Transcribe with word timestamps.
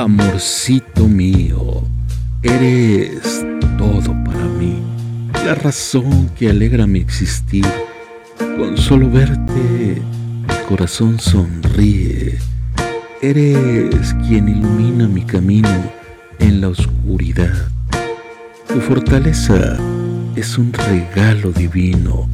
Amorcito 0.00 1.06
mío, 1.06 1.82
eres 2.42 3.44
todo 3.76 4.14
para 4.24 4.46
mí, 4.46 4.78
la 5.44 5.54
razón 5.54 6.30
que 6.38 6.48
alegra 6.48 6.86
mi 6.86 7.00
existir. 7.00 7.66
Con 8.38 8.78
solo 8.78 9.10
verte, 9.10 10.00
mi 10.48 10.66
corazón 10.70 11.20
sonríe. 11.20 12.38
Eres 13.20 14.14
quien 14.26 14.48
ilumina 14.48 15.06
mi 15.06 15.20
camino 15.20 15.68
en 16.38 16.62
la 16.62 16.68
oscuridad. 16.68 17.68
Tu 18.68 18.80
fortaleza 18.80 19.76
es 20.34 20.56
un 20.56 20.72
regalo 20.72 21.52
divino. 21.52 22.26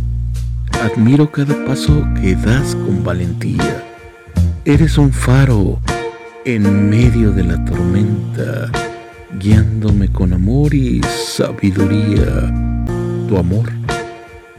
Admiro 0.84 1.32
cada 1.32 1.66
paso 1.66 2.06
que 2.20 2.36
das 2.36 2.76
con 2.76 3.02
valentía. 3.02 3.84
Eres 4.64 4.98
un 4.98 5.12
faro 5.12 5.80
en 6.46 6.88
medio 6.88 7.32
de 7.32 7.42
la 7.42 7.62
tormenta, 7.64 8.70
guiándome 9.40 10.08
con 10.12 10.32
amor 10.32 10.72
y 10.74 11.00
sabiduría. 11.02 12.54
Tu 13.28 13.36
amor 13.36 13.72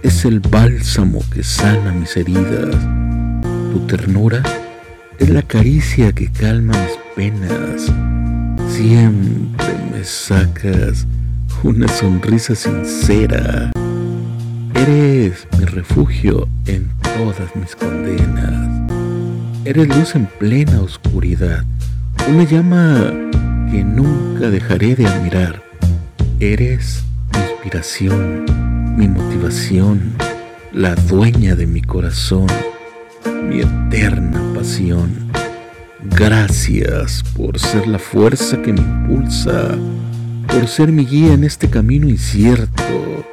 es 0.04 0.26
el 0.26 0.42
bálsamo 0.42 1.24
que 1.34 1.44
sana 1.44 1.94
mis 1.94 2.18
heridas. 2.18 2.76
Tu 3.72 3.80
ternura 3.88 4.44
es 5.18 5.30
la 5.30 5.42
caricia 5.44 6.12
que 6.12 6.30
calma 6.30 6.74
mis 6.74 7.00
penas. 7.16 7.90
Siempre 8.70 9.74
me 9.94 10.04
sacas 10.04 11.08
una 11.64 11.88
sonrisa 11.88 12.54
sincera. 12.54 13.72
Eres 14.76 15.48
mi 15.58 15.64
refugio 15.64 16.50
en 16.66 16.90
todas 17.02 17.56
mis 17.56 17.74
condenas. 17.78 18.87
Eres 19.68 19.90
luz 19.90 20.16
en 20.16 20.28
plena 20.28 20.80
oscuridad 20.80 21.66
una 22.30 22.46
llama 22.46 23.12
que 23.70 23.84
nunca 23.84 24.50
dejaré 24.50 24.96
de 24.96 25.06
admirar. 25.06 25.62
Eres 26.40 27.04
mi 27.34 27.40
inspiración, 27.42 28.46
mi 28.96 29.10
motivación, 29.10 30.14
la 30.72 30.96
dueña 30.96 31.58
de 31.58 31.68
mi 31.68 31.82
corazón, 31.82 32.48
mi 33.44 33.60
eterna 33.60 34.42
pasión. 34.56 35.30
Gracias 36.16 37.22
por 37.36 37.60
ser 37.60 37.88
la 37.88 38.00
fuerza 38.00 38.62
que 38.62 38.72
me 38.72 38.80
impulsa, 38.80 39.76
por 40.48 40.66
ser 40.70 40.94
mi 40.94 41.06
guía 41.06 41.34
en 41.34 41.44
este 41.44 41.70
camino 41.70 42.08
incierto. 42.08 43.26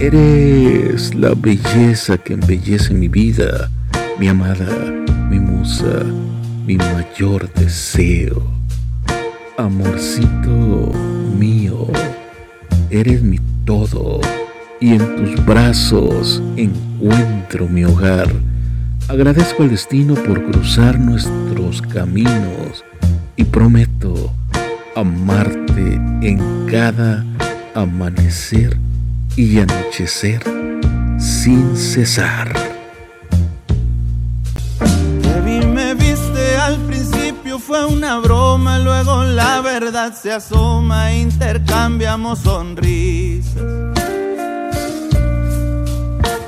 Eres 0.00 1.14
la 1.14 1.34
belleza 1.34 2.16
que 2.16 2.32
embellece 2.32 2.94
mi 2.94 3.08
vida, 3.08 3.68
mi 4.18 4.28
amada, 4.28 4.66
mi 5.68 5.74
musa 5.74 6.04
mi 6.66 6.76
mayor 6.76 7.52
deseo. 7.52 8.42
Amorcito 9.58 10.92
mío, 11.38 11.86
eres 12.90 13.22
mi 13.22 13.38
todo 13.64 14.20
y 14.80 14.92
en 14.92 15.16
tus 15.16 15.44
brazos 15.44 16.42
encuentro 16.56 17.68
mi 17.68 17.84
hogar. 17.84 18.28
Agradezco 19.08 19.62
al 19.62 19.70
destino 19.70 20.14
por 20.14 20.42
cruzar 20.44 20.98
nuestros 20.98 21.82
caminos 21.82 22.84
y 23.36 23.44
prometo 23.44 24.32
amarte 24.94 26.00
en 26.22 26.66
cada 26.70 27.24
amanecer 27.74 28.78
y 29.36 29.58
anochecer 29.58 30.42
sin 31.18 31.76
cesar. 31.76 32.67
Fue 37.68 37.84
una 37.84 38.18
broma, 38.18 38.78
luego 38.78 39.24
la 39.24 39.60
verdad 39.60 40.14
se 40.14 40.32
asoma, 40.32 41.12
intercambiamos 41.12 42.38
sonrisas. 42.38 43.62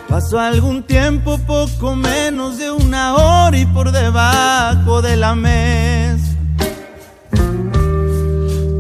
Pasó 0.08 0.38
algún 0.38 0.82
tiempo, 0.82 1.36
poco 1.46 1.94
menos 1.94 2.56
de 2.56 2.70
una 2.70 3.16
hora 3.16 3.58
y 3.58 3.66
por 3.66 3.92
debajo 3.92 5.02
de 5.02 5.18
la 5.18 5.34
mesa. 5.34 6.36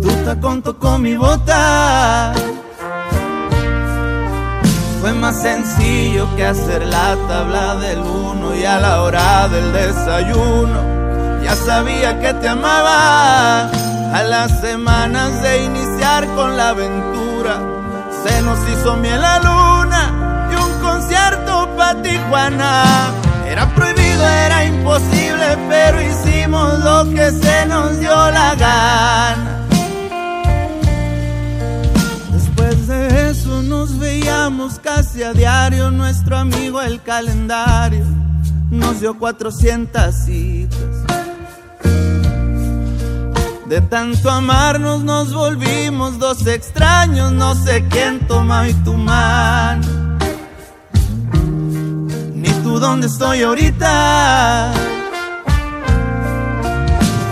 Tu 0.00 0.10
tacón 0.24 0.62
tocó 0.62 0.96
mi 0.96 1.16
bota. 1.16 2.32
Fue 5.02 5.12
más 5.12 5.42
sencillo 5.42 6.26
que 6.36 6.46
hacer 6.46 6.86
la 6.86 7.16
tabla 7.28 7.76
del 7.76 7.98
uno 7.98 8.56
y 8.56 8.64
a 8.64 8.80
la 8.80 9.02
hora 9.02 9.46
del 9.46 9.74
desayuno 9.74 10.99
ya 11.42 11.56
sabía 11.56 12.18
que 12.20 12.34
te 12.34 12.48
amaba. 12.48 13.70
A 14.12 14.22
las 14.24 14.60
semanas 14.60 15.40
de 15.42 15.64
iniciar 15.64 16.26
con 16.34 16.56
la 16.56 16.70
aventura, 16.70 17.60
se 18.24 18.42
nos 18.42 18.58
hizo 18.68 18.96
miel 18.96 19.20
la 19.20 19.38
luna 19.38 20.48
y 20.50 20.56
un 20.56 20.80
concierto 20.80 21.68
para 21.76 22.02
Tijuana. 22.02 23.12
Era 23.46 23.72
prohibido, 23.74 24.28
era 24.28 24.64
imposible, 24.64 25.56
pero 25.68 26.02
hicimos 26.02 26.78
lo 26.80 27.08
que 27.14 27.30
se 27.30 27.66
nos 27.66 28.00
dio 28.00 28.10
la 28.10 28.54
gana. 28.56 29.66
Después 32.32 32.88
de 32.88 33.30
eso 33.30 33.62
nos 33.62 33.96
veíamos 33.98 34.80
casi 34.80 35.22
a 35.22 35.32
diario, 35.32 35.92
nuestro 35.92 36.36
amigo 36.36 36.82
el 36.82 37.00
calendario 37.00 38.04
nos 38.70 39.00
dio 39.00 39.18
400 39.18 40.14
citas. 40.14 41.19
De 43.70 43.80
tanto 43.80 44.28
amarnos 44.28 45.04
nos 45.04 45.32
volvimos 45.32 46.18
dos 46.18 46.44
extraños, 46.44 47.30
no 47.30 47.54
sé 47.54 47.86
quién 47.88 48.18
toma 48.26 48.62
hoy 48.62 48.74
tu 48.82 48.94
mano. 48.94 49.86
Ni 52.34 52.48
tú 52.64 52.80
dónde 52.80 53.06
estoy 53.06 53.44
ahorita. 53.44 54.72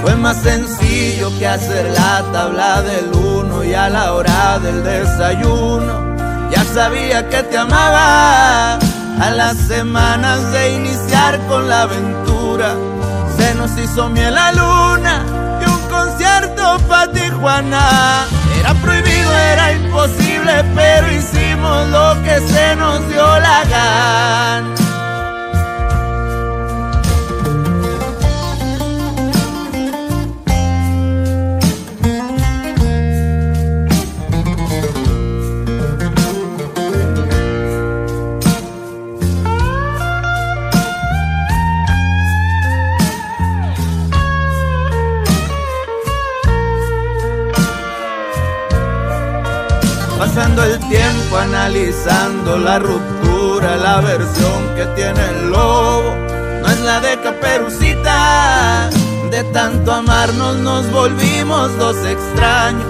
Fue 0.00 0.14
más 0.14 0.36
sencillo 0.36 1.36
que 1.40 1.48
hacer 1.48 1.90
la 1.90 2.22
tabla 2.32 2.82
del 2.82 3.10
uno 3.16 3.64
y 3.64 3.74
a 3.74 3.88
la 3.88 4.12
hora 4.12 4.60
del 4.60 4.84
desayuno. 4.84 6.14
Ya 6.52 6.62
sabía 6.62 7.28
que 7.28 7.42
te 7.42 7.58
amaba. 7.58 8.74
A 9.20 9.30
las 9.32 9.56
semanas 9.56 10.52
de 10.52 10.74
iniciar 10.76 11.44
con 11.48 11.68
la 11.68 11.82
aventura, 11.82 12.76
se 13.36 13.56
nos 13.56 13.76
hizo 13.76 14.08
miel 14.08 14.34
la 14.34 14.52
luna 14.52 15.47
Era 18.58 18.74
prohibido, 18.74 19.32
era 19.52 19.72
imposible, 19.72 20.64
pero 20.74 21.10
hicimos 21.12 21.88
lo 21.88 22.22
que 22.22 22.40
se 22.46 22.76
nos 22.76 23.08
dio 23.08 23.17
Pasando 50.18 50.64
el 50.64 50.78
tiempo 50.88 51.36
analizando 51.36 52.58
la 52.58 52.80
ruptura, 52.80 53.76
la 53.76 54.00
versión 54.00 54.74
que 54.74 54.84
tiene 54.96 55.24
el 55.30 55.50
lobo, 55.50 56.12
no 56.60 56.68
es 56.68 56.80
la 56.80 57.00
de 57.00 57.20
caperucita. 57.20 58.90
De 59.30 59.44
tanto 59.52 59.92
amarnos 59.92 60.56
nos 60.56 60.90
volvimos 60.90 61.78
dos 61.78 61.96
extraños. 61.98 62.84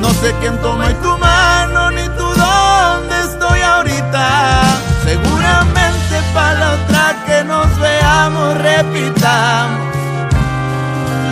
No 0.00 0.10
sé 0.14 0.34
quién 0.40 0.60
toma 0.62 0.88
tu 0.94 1.16
mano, 1.16 1.92
ni 1.92 2.08
tú 2.18 2.24
dónde 2.24 3.20
estoy 3.20 3.60
ahorita. 3.60 4.62
Seguramente 5.04 6.22
para 6.34 6.58
la 6.58 6.72
otra 6.72 7.14
que 7.24 7.44
nos 7.44 7.78
veamos 7.78 8.58
repitamos 8.58 9.94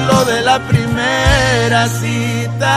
lo 0.07 0.25
de 0.25 0.41
la 0.43 0.61
primera 0.69 1.89
cita. 1.89 2.73